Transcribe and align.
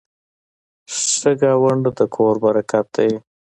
ښه 0.97 1.31
ګاونډ 1.41 1.83
د 1.97 1.99
کور 2.15 2.35
برکت 2.45 2.85
دی. 2.95 3.11